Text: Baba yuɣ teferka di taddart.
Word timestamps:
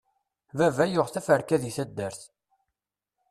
Baba 0.57 0.85
yuɣ 0.87 1.07
teferka 1.09 1.57
di 1.61 1.71
taddart. 1.75 2.21